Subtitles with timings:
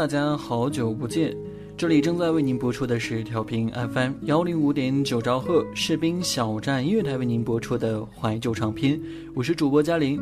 [0.00, 1.36] 大家好久不见，
[1.76, 8.98] 这里正在为您播出的是调频 FM 幺零五点九兆赫士兵小站音乐台为您播出的怀旧唱片，
[9.34, 10.18] 我是主播嘉玲，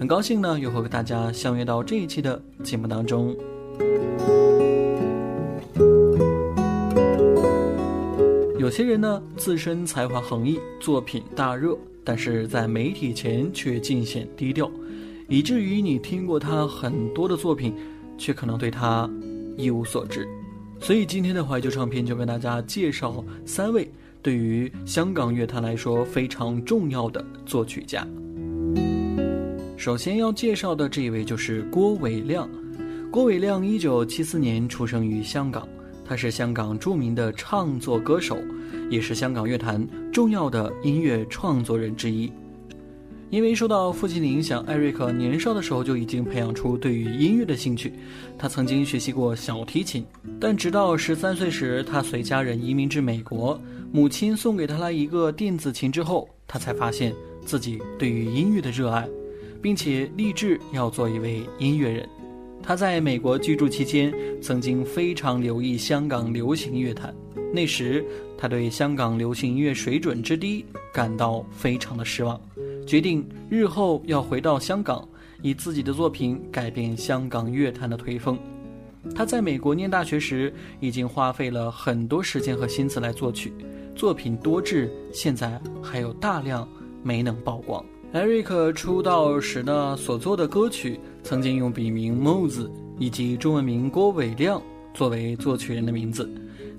[0.00, 3.36] 很高兴呢又和大家相约到这一期的节目当中。
[8.58, 14.70] 有些人呢自身才华横溢，作品大热，但是在媒体前却尽显低调，
[15.28, 17.74] 以至于你听过他很多的作品。
[18.18, 19.08] 却可能对他
[19.56, 20.28] 一无所知，
[20.80, 28.06] 所以今天的怀旧唱片就跟大家介绍三位对于香港乐坛来说非常重要的作曲家。
[29.76, 32.48] 首先要介绍的这一位就是郭伟亮。
[33.10, 35.66] 郭伟亮一九七四年出生于香港，
[36.04, 38.36] 他是香港著名的唱作歌手，
[38.90, 42.30] 也是香港乐坛重要的音乐创作人之一。
[43.30, 47.92] 因为受到父亲的影响，艾瑞克年少的时候就已经培养出对于音乐的兴趣。
[48.38, 50.04] 他曾经学习过小提琴，
[50.40, 53.60] 但直到十三岁时，他随家人移民至美国，
[53.92, 59.06] 母亲送给他了一个电子琴之后，他才发现自己对于音乐的热爱，
[59.60, 62.08] 并且立志要做一位音乐人。
[62.62, 67.14] 他在美国居住期间，曾经非常留意香港流行乐坛，
[67.52, 68.04] 那时
[68.38, 72.40] 他对香港流行音乐水准之低感到非常的失望。
[72.88, 75.06] 决定日后要回到香港，
[75.42, 78.38] 以自己的作品改变香港乐坛的颓风。
[79.14, 80.50] 他在美国念大学时，
[80.80, 83.52] 已经花费了很多时间和心思来作曲，
[83.94, 86.66] 作品多至现在还有大量
[87.02, 87.84] 没能曝光。
[88.14, 94.62] 艾瑞克出道时呢，所做的歌曲曾经用笔名 Mose 以及中文名郭伟亮
[94.94, 96.26] 作为作曲人的名字。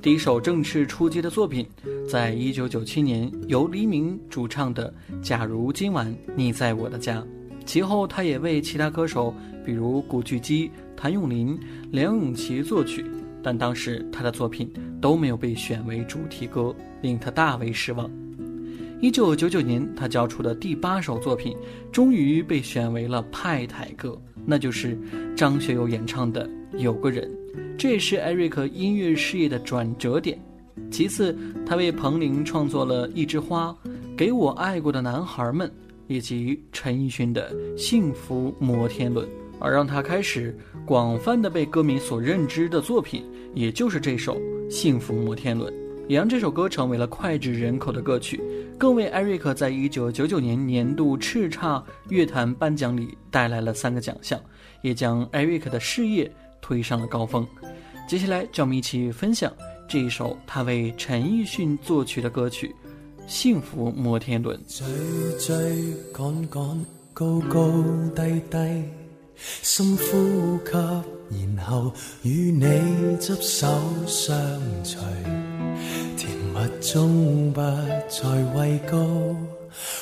[0.02, 1.68] 第一首正式出击的作品，
[2.08, 7.20] 在一九九七年由黎明主唱的《假如今晚你在我的家》。
[7.66, 9.34] 其后，他也为其他歌手，
[9.66, 11.59] 比如古巨基、谭咏麟、
[11.92, 13.06] 梁咏琪作曲，
[13.44, 14.72] 但当时他的作品
[15.02, 18.09] 都没有被选为主题歌，令他大为失望。
[19.02, 21.58] 一九九九年，他交出的第八首作品，
[21.92, 24.98] 终于被选为了派台歌，那就是
[25.36, 27.30] 张学友演唱的《有个人》。
[27.78, 30.38] 这也是艾瑞克音乐事业的转折点。
[30.92, 33.75] 其次，他为彭羚创作了《一枝花》，
[34.18, 35.72] 给我爱过的男孩们，
[36.08, 39.28] 以及陈奕迅的《幸福摩天轮》。
[39.62, 44.38] 而让他开始广泛的被歌迷所认知的作品，也就是这首
[44.72, 45.70] 《幸福摩天轮》，
[46.08, 48.40] 也让这首歌成为了脍炙人口的歌曲，
[48.78, 54.40] 更为艾瑞克在一九九九年年度叱咤乐坛颁奖礼带来了三个奖项，
[54.81, 56.31] 也将艾瑞克的事业。
[56.69, 57.44] 推上了高峰。
[58.07, 59.52] 接下来，让我们一起分享
[59.88, 62.75] 这一首他为陈奕迅作曲的歌曲
[63.25, 64.56] 《幸福摩天轮》。
[64.78, 64.85] 追
[65.40, 67.72] 追赶赶，高高
[68.16, 68.84] 低低，
[69.35, 71.91] 深呼吸，然后
[72.22, 73.67] 与你执手
[74.05, 74.38] 相
[74.84, 75.02] 随，
[76.16, 78.96] 甜蜜中不再畏高，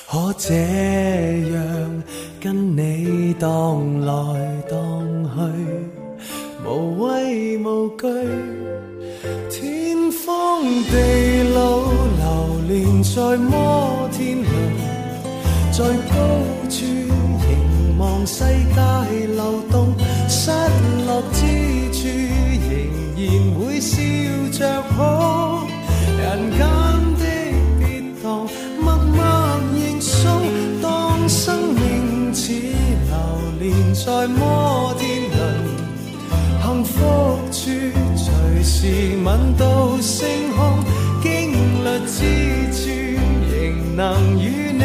[0.10, 0.54] 可这
[1.54, 2.04] 样
[2.42, 5.97] 跟你荡来荡去。
[6.70, 8.08] 无畏无惧，
[9.50, 10.62] 天荒
[10.92, 10.94] 地
[11.56, 11.80] 老，
[12.18, 12.22] 流
[12.68, 14.46] 连在摩天轮，
[15.72, 16.14] 在高
[16.70, 18.80] 处凝望世界
[19.28, 19.42] 流
[19.72, 19.96] 动，
[20.28, 20.52] 失
[21.08, 21.40] 落之
[21.94, 22.00] 处
[22.68, 22.70] 仍
[23.16, 23.26] 然
[23.56, 23.96] 会笑
[24.52, 24.60] 着
[24.90, 24.98] 哭，
[26.20, 26.60] 人间
[27.18, 27.24] 的
[27.80, 27.82] 跌
[28.22, 28.26] 宕，
[28.82, 28.86] 默
[29.16, 29.18] 默
[29.74, 30.28] 认输，
[30.82, 30.86] 当
[31.30, 33.16] 生命似流
[33.60, 33.66] 连。
[33.96, 34.97] 在摩天，
[37.00, 37.02] 覆
[37.52, 37.70] 处
[38.16, 40.84] 随时吻到星空，
[41.22, 41.52] 经
[41.84, 42.18] 历之
[42.74, 42.90] 处
[43.52, 44.84] 仍能与你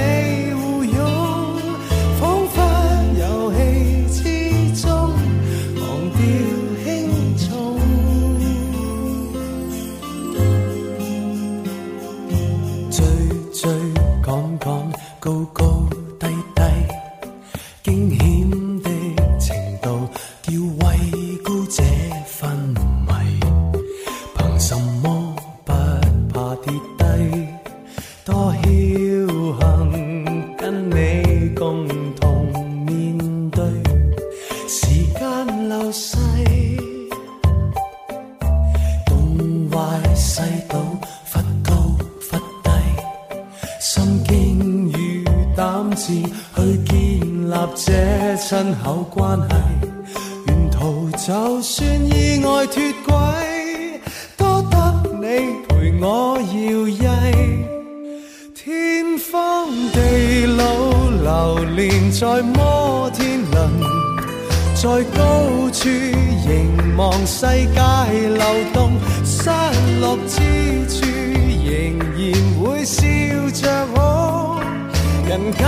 [75.32, 75.64] 人间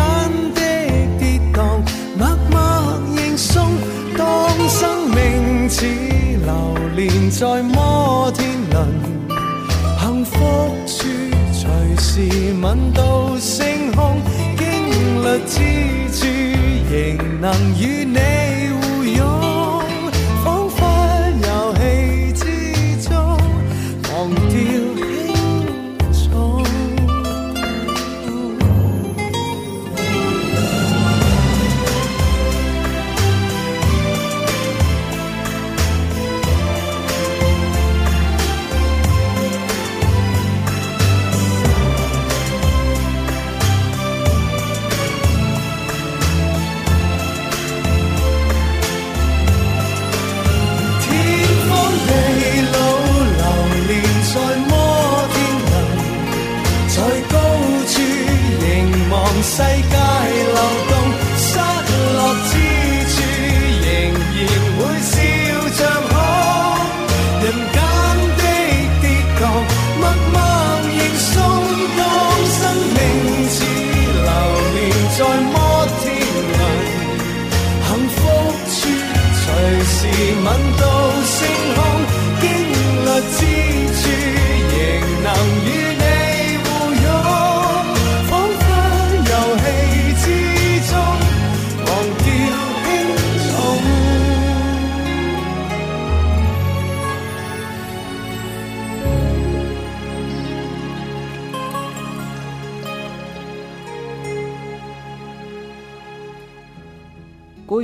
[0.55, 0.61] 的
[1.19, 1.81] 跌宕，
[2.19, 3.65] 默默认送。
[4.15, 8.87] 当生命似流连在摩天轮，
[9.99, 10.37] 幸福
[10.87, 11.09] 处
[11.51, 14.21] 随时吻到星空，
[14.59, 14.65] 经
[15.25, 15.55] 历之
[16.13, 16.27] 处
[16.91, 17.51] 仍能
[17.81, 18.19] 与你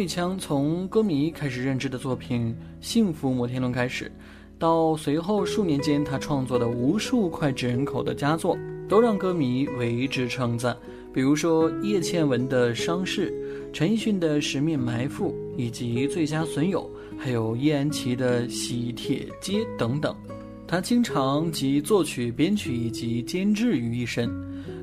[0.01, 4.11] 郭宇强从歌迷开始认知的作品《幸福摩天轮》开始，
[4.59, 8.57] 到随后数年间他创作的无数脍炙人口的佳作，
[8.89, 10.75] 都让歌迷为之称赞。
[11.13, 13.31] 比如说叶倩文的《伤逝》，
[13.75, 20.17] 陈奕迅的《十面埋伏》，以及《最佳损友》，还有叶安琪的《喜帖街》等等。
[20.67, 24.31] 他经常集作曲、编曲以及监制于一身。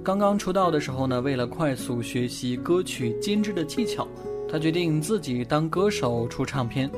[0.03, 4.08] 刚刚出道的时候呢，为了快速学习歌曲监制的技巧，
[4.50, 6.89] 他决定自己当歌手出唱片。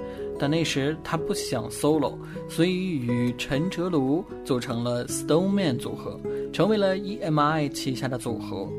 [0.42, 6.18] 但那时他不想 solo，所以与陈哲卢组成了 Stone Man 组合，
[6.54, 8.70] 成为了 EMI 旗下的组合，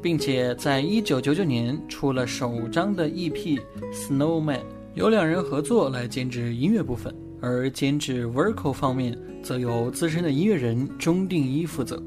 [0.00, 3.60] 并且在一九九九年出了首张的 EP
[3.92, 4.60] Snowman，
[4.94, 7.14] 由两人合作来监制音乐部分。
[7.42, 12.00] 而监制 vocal 方面则由资深的音乐人钟定一负责。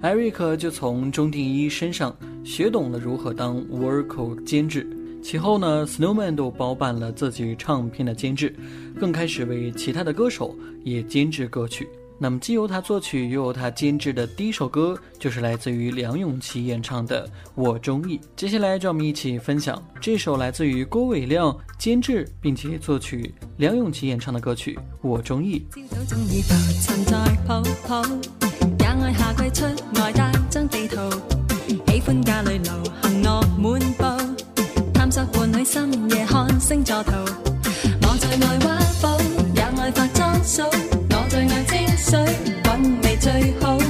[0.00, 4.84] 艾瑞克就从钟定一身上学懂了如何当 vocal 监制。
[5.22, 8.54] 其后呢，Snowman 都包办了自己唱片的监制，
[8.98, 11.88] 更开始为其他的歌手也监制歌曲。
[12.18, 18.16] 那么，既由他作曲又由他监制的第一首歌，就是来自于梁咏琪演唱的《我中意》。
[18.36, 25.66] 接下来，让我们一起分享这首来自于郭伟亮监制并且作曲梁咏琪演唱的歌曲《我中意》。
[43.22, 43.81] 最后，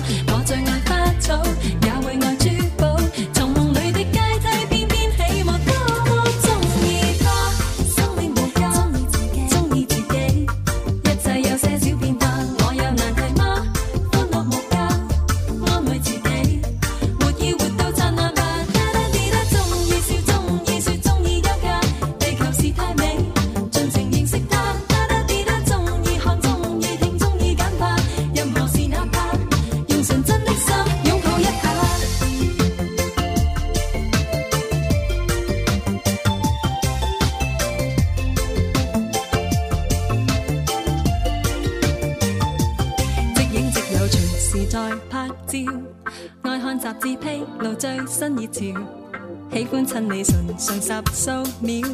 [51.22, 51.86] 数秒，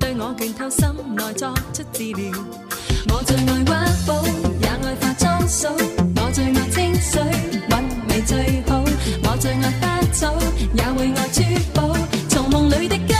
[0.00, 2.32] 对我拳透心内作出治疗。
[3.12, 4.24] 我最爱挖宝，
[4.58, 5.68] 也爱化妆素，
[6.16, 7.22] 我最爱清水，
[7.68, 8.82] 韵味最好，
[9.24, 10.32] 我最爱花草，
[10.72, 11.42] 也会爱珠
[11.74, 11.94] 宝。
[12.30, 13.14] 从梦里的街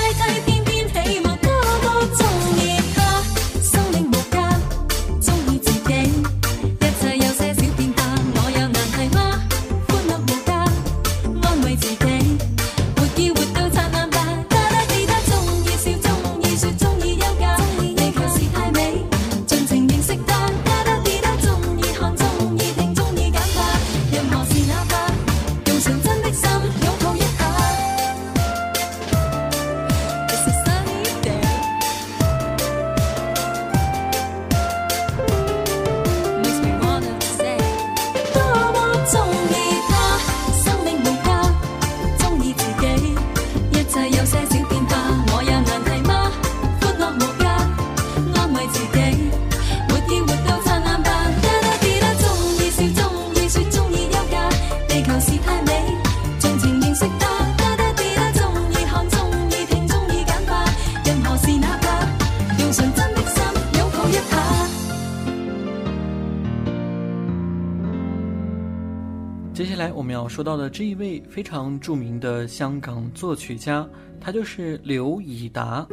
[70.29, 70.35] 梯。
[70.35, 73.89] 说到的这一位非常著名的香港作曲家，
[74.21, 75.87] 他就是刘以达。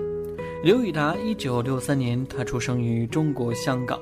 [0.63, 3.99] 刘以达，一九六三年，他出生于中国香港。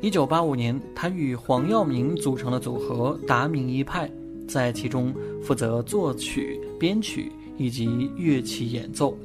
[0.00, 4.10] 一九八五年，他与黄耀明组成了组合达明一派，
[4.46, 9.16] 在其中负责作曲、编曲以及乐器演奏。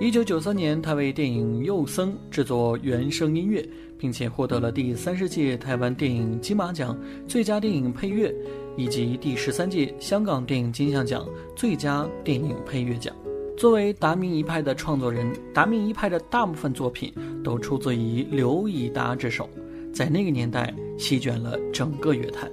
[0.00, 8.34] 一九九三年，他为电影《幼僧》制作原声音乐，并且获得了第三十届台湾电影金马奖最佳电影配乐。
[8.78, 13.12] 以及第十三届香港电影金像奖最佳电影配乐奖。
[13.56, 19.50] 作为达明一派的创作人，达明一派的大部分作品都出自于刘以达之手，
[19.92, 22.48] 在那个年代席卷了整个乐坛。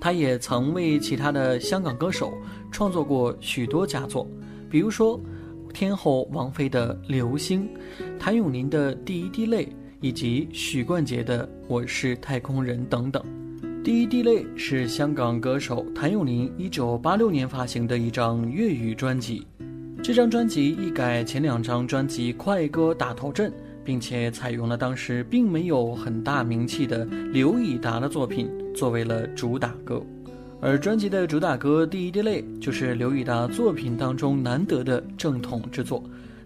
[0.00, 2.32] 他也曾为其他的香港歌手
[2.72, 4.26] 创作过许多佳作，
[4.70, 5.20] 比如说
[5.74, 7.68] 天后王菲的《流星》，
[8.18, 9.66] 谭咏麟的《第一滴泪》，
[10.00, 13.22] 以及许冠杰的《我是太空人》等等。
[13.86, 19.46] 第一滴泪是香港歌手谭咏麟一九八六年发行的一张粤语专辑，
[20.02, 23.52] 这张专辑一改前两张专辑快歌打头阵，
[23.84, 30.02] 并且采用了当时并没有很大名气的刘以达的作品作为了主打歌，
[30.60, 36.02] 而专辑的主打歌《第一滴泪》就是刘以达作品当中难得的正统之作，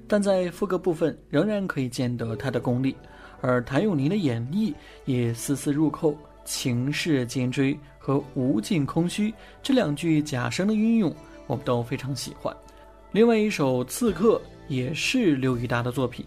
[0.07, 2.95] 但在副歌部分仍然可以见得他的功力，
[3.41, 4.75] 而谭咏麟的演绎
[5.07, 6.15] 也丝丝入扣。
[6.45, 9.33] 情势兼追和无尽空虚
[9.63, 11.15] 这两句假声的运用，
[11.47, 12.55] 我们都非常喜欢。
[13.13, 14.37] 另外一首《刺客》
[14.69, 16.25] 也是刘以达的作品，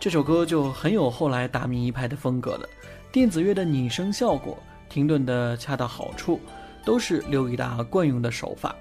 [0.00, 2.68] 这首歌就很有后来达明一派的风格了。
[3.12, 6.40] 电子乐的拟声效果、停顿的恰到好处，
[6.84, 8.74] 都是刘以达惯用的手法。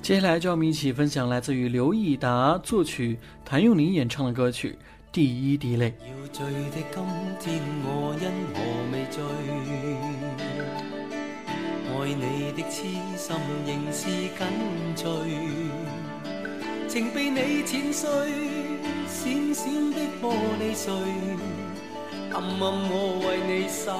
[0.00, 4.76] 接下来就让我们一起分享来自于刘以达作曲、谭咏麟演唱的歌曲。
[5.12, 5.92] 第一滴泪。
[6.06, 7.04] 要醉的今
[7.38, 8.56] 天，我因何
[8.90, 9.20] 未醉？
[11.92, 12.76] 爱你的痴
[13.18, 14.40] 心仍是紧
[14.96, 15.04] 追，
[16.88, 18.08] 情被你浅碎，
[19.06, 20.90] 闪闪的玻璃碎，
[22.32, 23.92] 暗暗我为你洒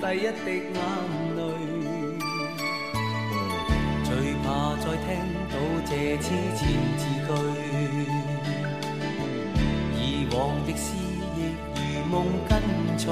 [0.00, 0.78] 第一滴眼
[1.36, 1.40] 泪，
[4.02, 5.08] 最怕再听
[5.48, 5.54] 到
[5.86, 6.60] 这痴缠
[6.98, 8.19] 字句。
[10.32, 10.94] 往的思
[11.36, 11.38] 忆
[11.74, 12.50] 如梦跟
[12.98, 13.06] 随，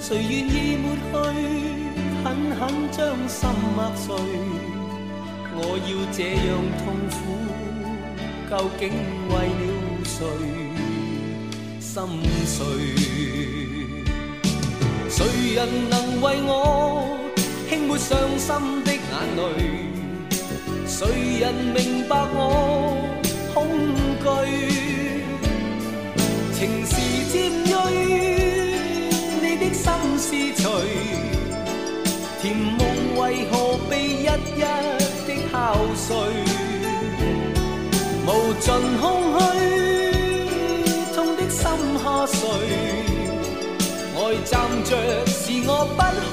[0.00, 1.12] 谁愿意抹去，
[2.24, 2.26] 狠
[2.58, 3.40] 狠将心
[3.76, 4.06] 握碎？
[5.58, 7.14] 我要这样痛苦，
[8.50, 8.82] 究竟
[9.28, 9.62] 为了
[10.04, 10.14] 谁？
[11.80, 11.94] 心
[12.46, 12.56] 碎。
[15.08, 15.18] 谁
[15.54, 16.50] 人能为我
[17.68, 18.48] 轻抹伤心
[18.84, 19.00] 的眼
[19.36, 19.40] 泪？
[20.86, 20.98] 谁
[21.40, 22.36] 人明白我
[23.54, 23.56] 恐
[24.22, 24.85] 惧？
[26.58, 26.96] 情是
[27.30, 27.70] 尖锐，
[29.42, 29.84] 你的心
[30.16, 30.64] 思碎，
[32.40, 32.80] 甜梦
[33.18, 35.54] 为何被一一的敲
[35.94, 36.16] 碎？
[38.26, 39.04] 无尽空
[39.38, 39.44] 虚，
[41.14, 41.60] 痛的心
[42.02, 42.34] 下垂，
[44.16, 44.90] 爱站着
[45.26, 45.36] 是
[45.66, 46.32] 我不可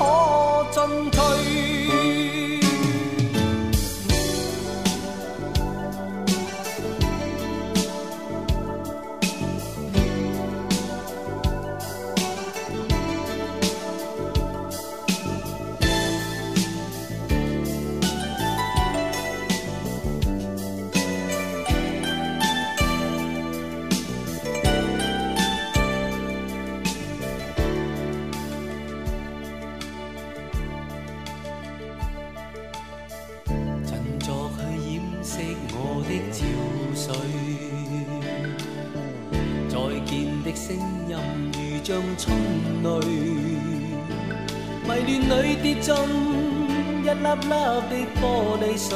[47.14, 47.54] 一粒粒
[47.90, 48.24] 的玻
[48.58, 48.90] 璃碎，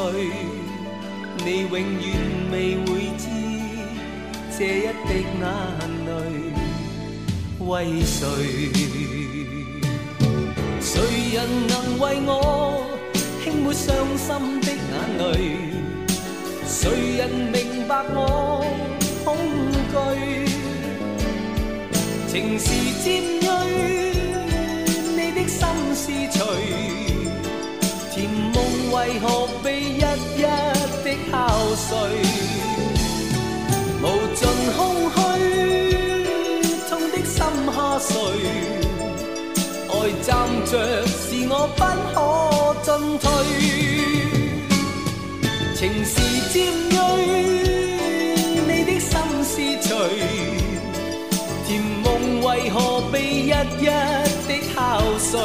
[1.46, 1.78] 你永远
[2.52, 3.22] 未会知
[4.58, 5.10] 这一滴
[5.40, 5.46] 眼
[6.08, 6.10] 泪
[7.60, 8.20] 为谁。
[10.82, 10.90] 谁
[11.36, 12.32] 人能为我
[13.44, 13.86] 轻抹伤
[14.18, 14.28] 心
[14.62, 15.22] 的眼泪？
[16.66, 16.80] 谁
[17.18, 18.66] 人明白我
[19.24, 19.28] 恐
[19.94, 19.96] 惧？
[22.28, 22.66] 情是
[23.04, 23.06] 尖
[23.42, 23.46] 锐，
[25.16, 25.62] 你的心
[25.94, 26.42] 是随，
[28.92, 30.42] 为何被一一
[31.04, 31.36] 的敲
[31.76, 31.90] 碎？
[34.02, 34.42] 无尽
[34.78, 34.80] 空
[35.10, 35.16] 虚，
[36.90, 37.36] 痛的心
[37.74, 38.10] 下垂。
[39.90, 40.28] 爱站
[40.66, 40.72] 着
[41.08, 41.18] 是
[41.50, 41.80] 我不
[42.14, 42.16] 可
[42.84, 42.88] 进
[43.20, 43.26] 退，
[45.76, 46.14] 情是
[46.54, 46.56] 尖
[46.92, 46.96] 锐，
[48.68, 49.10] 你的心
[49.44, 49.54] 是
[49.88, 49.90] 锤，
[51.68, 51.70] 甜
[52.04, 52.06] 梦
[52.42, 52.76] 为何
[53.12, 54.76] 被一一的敲
[55.18, 55.36] 碎？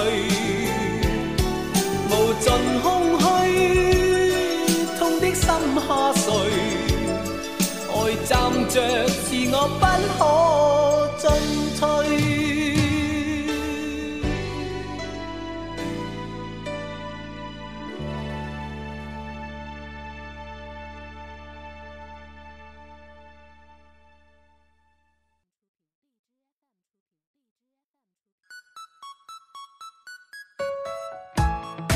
[2.10, 2.46] 无尽
[2.82, 2.86] 空
[8.32, 9.84] 站着是我不
[10.16, 10.20] 可
[11.18, 11.28] 进
[11.78, 12.32] 退。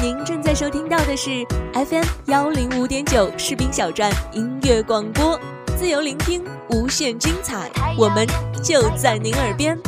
[0.02, 5.40] 您正在收听到的是 FM 幺零五点九士兵小站音乐广播，
[5.76, 8.26] 自由聆听，无限精彩，我们
[8.62, 9.78] 就在您耳边。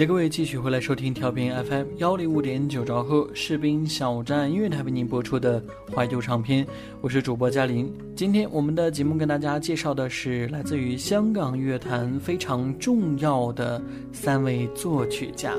[0.00, 5.62] 谢各位继续回来收听调频 FM 幺零五点九兆赫士兵小站音乐台为您播出的
[5.94, 6.66] 怀旧唱片，
[7.02, 7.92] 我是主播嘉玲。
[8.16, 13.78] 今天我们的节目跟大家介绍的是来自于香港乐坛非常重要的
[14.10, 15.52] 三位作曲家。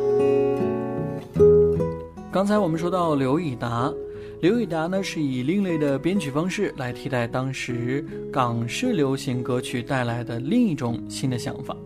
[2.32, 3.94] 刚才我们说到刘以达，
[4.42, 11.78] 刘以达呢是以另类的编曲方式来替代当时港式流行歌曲带来的另一种新的想法。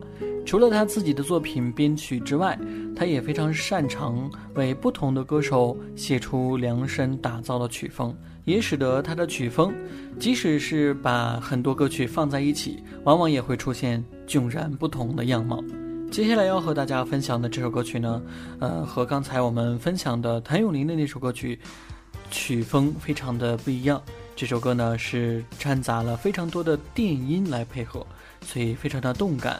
[0.46, 2.58] 除了他自己的作品编曲之外，
[2.96, 9.74] 他也非常擅长为不同的歌手写出量身打造的曲风，也使得他的曲风，
[10.20, 15.62] 即使是把很多歌曲放在一起，往往也会出现迥然不同的样貌。
[16.12, 18.22] 接下来要和大家分享的这首歌曲呢，
[18.60, 21.60] 呃，和刚才我们分享的谭咏麟的那首歌曲，
[22.30, 24.02] 曲风非常的不一样。
[24.36, 28.06] 这首歌呢是掺杂了非常多的电音来配合，
[28.42, 29.60] 所以非常的动感。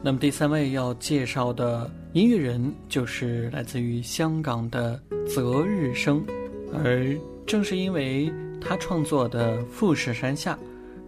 [0.00, 6.24] 那么第三位要介绍的音乐人就是来自于香港的泽日生，
[6.72, 10.54] 而正是因为他创作的《富士山下》，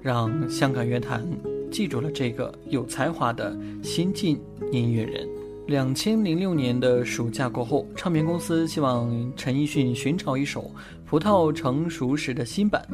[0.03, 1.25] 让香港乐坛
[1.71, 4.39] 记住了这个有才华的新晋
[4.73, 5.27] 音乐人。
[5.69, 10.69] 两千零六年的暑假过后，唱片公司希望陈奕迅寻找一首
[11.07, 12.85] 葡萄成熟时的新版，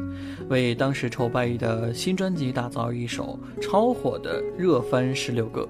[0.47, 5.67] 为当时筹备的新专辑打造一首超火的热翻十六个。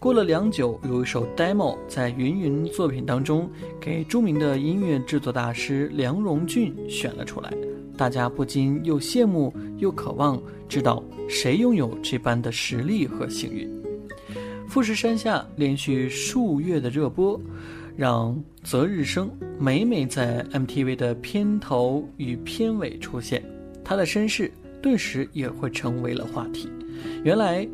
[0.00, 3.46] 过了良久，有一首 demo 在云云作品当中，
[3.78, 7.52] 给著名的音乐制作大师梁荣俊选了出来。
[7.98, 13.70] 大家不禁又羡慕又渴望知道谁拥有这般的实力和幸运。
[14.66, 17.38] 富士山下连续数月的热播，
[17.94, 23.44] 让泽日生每每在 MTV 的片头与片尾出现，
[23.84, 26.70] 他的身世顿时也会成为了话题。
[27.22, 27.68] 原来，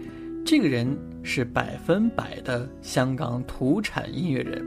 [0.45, 0.89] 这个人。
[1.27, 4.65] 是百分百的香港土产音乐人，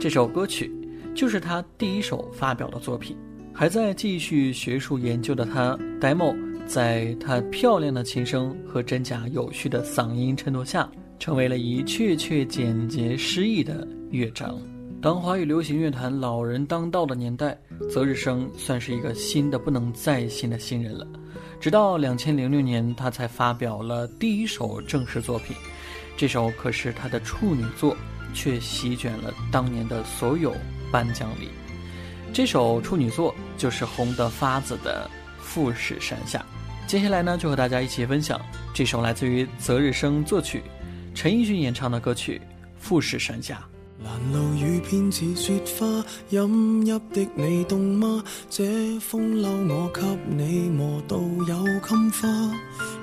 [0.00, 0.68] 这首歌曲
[1.14, 3.16] 就是他第一首发表的作品。
[3.54, 14.58] 还在继续学术研究的他，demo 在他漂亮的琴声和真假有序的嗓音衬托下，成为了一确确简洁诗意的乐章。
[15.00, 17.56] 当华语流行乐坛老人当道的年代，
[17.88, 21.06] 泽日生算是一个新的不能再新的新人了。
[21.60, 25.56] 直到两千零六年，他才发表了第一首正式作品。
[26.16, 27.96] 这首可是他的处女作，
[28.32, 30.54] 却席卷了当年的所有
[30.92, 31.48] 颁奖礼。
[32.32, 35.10] 这首处女作就是红得发紫的
[35.42, 36.38] 《富士山下》。
[36.86, 38.40] 接下来呢，就和大家一起分享
[38.72, 40.62] 这首来自于泽日生作曲、
[41.14, 42.40] 陈奕迅演唱的歌曲
[42.78, 43.56] 《富士山下》。
[44.04, 45.86] 拦路雨偏似雪花，
[46.28, 48.22] 饮泣的你冻吗？
[48.50, 52.28] 这风褛我给你磨到有襟花，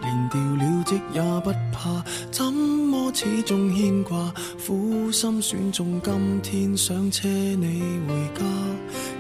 [0.02, 4.32] 连掉了职也不怕，怎么始终牵挂？
[4.66, 8.46] 苦心选中今天想车你回家，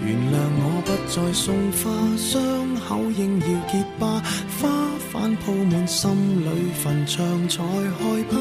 [0.06, 4.22] 原谅我不再送花，伤口应要结疤，
[4.62, 4.70] 花
[5.12, 8.38] 瓣铺满心里坟场才害怕。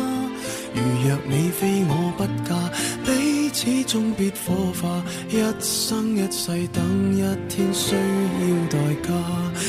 [0.74, 3.21] 如若你非我不嫁。
[3.64, 9.08] 始终别火化，一生一世等一天需要代价。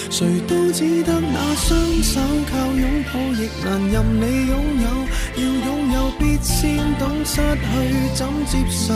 [0.10, 4.88] 谁都只得那双手靠拥抱，亦难任你拥有。
[5.38, 7.70] 要拥有，必先懂失去
[8.16, 8.96] 怎接受。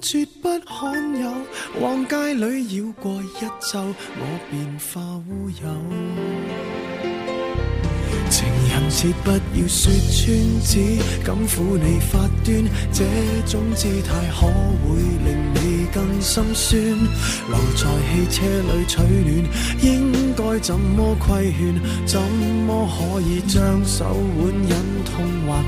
[0.00, 1.30] 绝不罕有，
[1.80, 5.68] 往街里绕过一周，我便化乌有。
[8.30, 10.26] 情人切不要说穿，
[10.64, 10.72] 只
[11.24, 13.04] 敢抚你发端，这
[13.46, 16.80] 种姿态可会令你更心酸？
[16.80, 19.44] 留在汽车里取暖，
[19.82, 22.06] 应该怎么规劝？
[22.06, 24.99] 怎么可以将手腕忍
[25.46, 25.60] 划？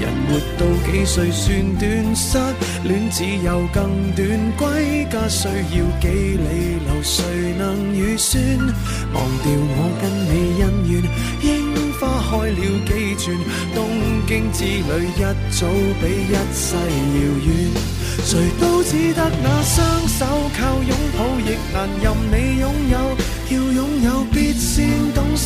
[0.00, 2.16] 人活到几岁算短？
[2.16, 2.38] 失
[2.84, 7.24] 恋只有更短，归家需要几里路，谁
[7.58, 8.42] 能预算？
[9.12, 10.92] 忘掉我跟你恩怨，
[11.42, 13.24] 樱花开了几转，
[13.74, 13.78] 东
[14.26, 15.66] 京之旅一早
[16.00, 17.48] 比一世遥远。
[18.24, 20.24] 谁都只得那双手，
[20.58, 22.94] 靠拥抱亦难任你拥有。
[23.50, 25.33] 要拥有，必先懂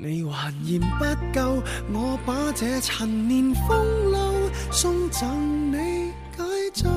[0.00, 1.60] 你还嫌不够，
[1.92, 6.88] 我把这陈年风流送赠你解咒。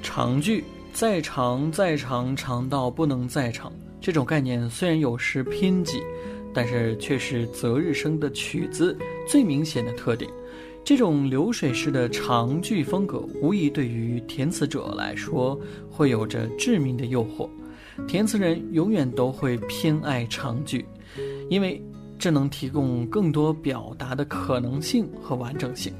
[0.00, 3.72] 长句再长再长，长到不能再长。
[4.00, 6.00] 这种概念虽然有时偏激，
[6.54, 8.96] 但是却是择日生的曲子
[9.26, 10.30] 最明显的特点。
[10.84, 15.58] 这种流水式的长句风格，无疑对于填词者来说
[15.90, 17.48] 会有着致命的诱惑。
[18.08, 20.84] 填词人永远都会偏爱长句，
[21.48, 21.82] 因为
[22.18, 25.92] 这能提供更多表达的可能性和完整性，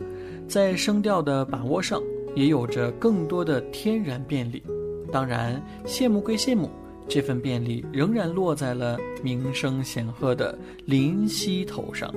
[0.49, 2.01] 在声调的把握上。
[2.37, 4.63] 也有着更多的天然便利，
[5.11, 6.71] 当然羡慕归羡慕，
[7.11, 12.15] 这份便利仍然落在了名声显赫的林夕头上。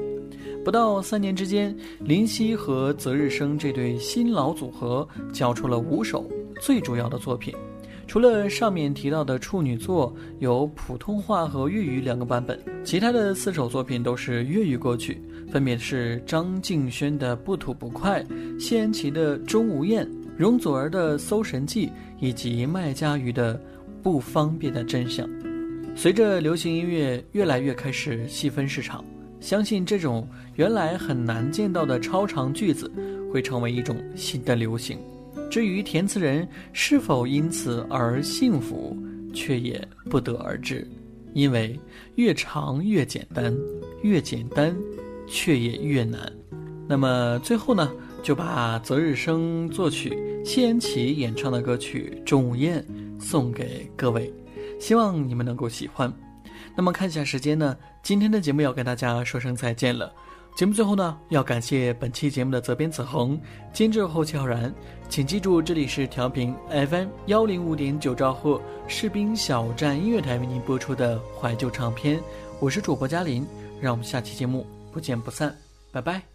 [0.63, 6.29] 不到三年之间，林夕和择日生这对新老组合交出了五首
[6.62, 7.53] 最主要的作品。
[8.06, 18.23] 除了上面提到的处女作有普通话和粤语两个版本，其他的四首作品都是粤语歌曲，分别是张敬轩的《不吐不快》、
[18.60, 20.06] 谢安琪的《钟无艳》、
[20.38, 21.88] 容祖儿的《搜神记》
[22.19, 23.56] 以及麦家瑜的
[24.03, 25.25] 《不方便的真相》。
[25.95, 29.03] 随着流行音乐越来越开始细分市场，
[29.39, 32.91] 相信这种原来很难见到的超长句子
[33.31, 34.97] 会成为一种新的流行。
[35.49, 38.97] 至于填词人是否因此而幸福，
[39.33, 40.87] 却也不得而知，
[41.33, 41.79] 因为
[42.15, 43.55] 越长越简单，
[44.01, 44.75] 越简单，
[45.27, 46.31] 却也越难。
[46.87, 47.91] 那么最后呢，
[48.23, 52.81] 就把择日生作曲、谢安琪演唱的歌曲《钟无艳》
[53.23, 54.31] 送给各位，
[54.79, 56.13] 希望你们能够喜欢。
[56.75, 60.13] 那么看一下时间呢，今天的节目要跟大家说声再见了。
[60.55, 63.39] 节目最后呢，要感谢本期节目的责编子恒、
[63.71, 64.71] 监制后期浩然。
[65.09, 72.19] 请记住，这里是调频 FM 幺零五点九兆赫士兵小站音乐台为您播出的怀旧唱片，
[72.59, 73.47] 我是主播嘉林，
[73.81, 75.55] 让我们下期节目不见不散，
[75.91, 76.33] 拜拜。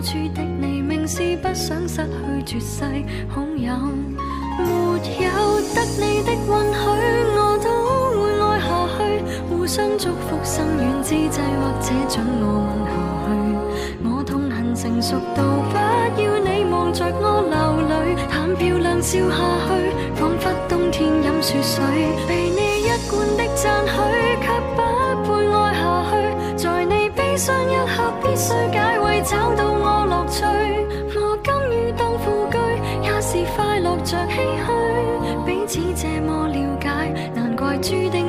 [0.00, 2.84] 处的你，明是不想失去绝世
[3.28, 3.74] 好友，
[4.58, 4.64] 没
[5.24, 6.84] 有得你的允许，
[7.36, 7.66] 我都
[8.18, 8.98] 会爱下去。
[9.48, 9.50] 互。
[9.70, 13.30] 相祝福心远之际，或者准我吻下去。
[14.02, 15.76] 我痛恨成熟到不
[16.20, 17.54] 要你望着我流
[17.86, 19.36] 泪，谈漂亮笑下
[19.68, 19.70] 去，
[20.16, 21.84] 仿佛冬天饮雪水。
[22.26, 23.94] 被你一贯的赞许，
[27.40, 30.44] 相一刻，必须解围，找到我乐趣。
[31.18, 32.58] 我甘于当副居，
[33.02, 34.68] 也是快乐着唏嘘。
[35.46, 36.90] 彼此这么了解，
[37.34, 38.19] 难怪注定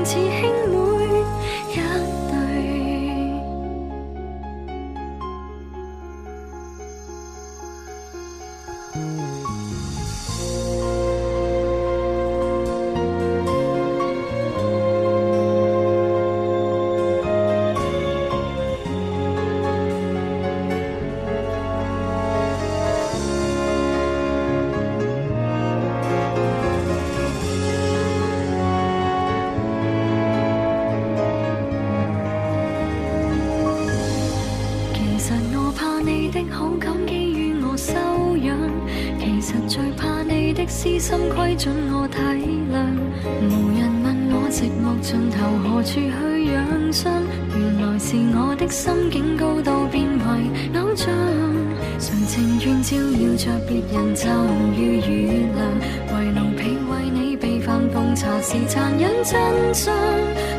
[59.32, 59.40] 真
[59.74, 59.96] 相，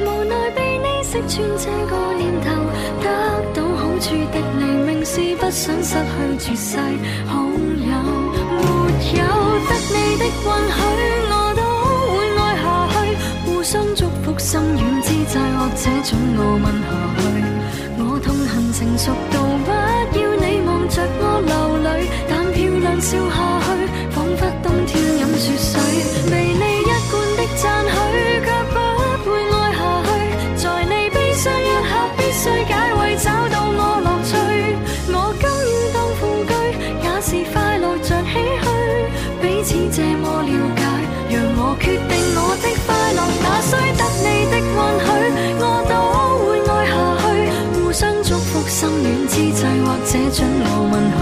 [0.01, 2.49] 无奈被你识穿这个念头，
[3.03, 3.07] 得
[3.53, 6.79] 到好处的你，明是不想失去绝世
[7.27, 7.93] 好友。
[8.49, 8.65] 没
[9.19, 9.21] 有
[9.69, 10.81] 得你的允许，
[11.29, 11.61] 我都
[12.17, 12.97] 会爱下去，
[13.45, 16.89] 互相祝福心软之際，或者准我吻下
[17.21, 17.23] 去。
[17.99, 19.69] 我痛恨成熟到不
[20.19, 21.53] 要你望着我流
[21.85, 23.82] 泪，但漂亮笑下去，
[50.33, 51.22] 将我问候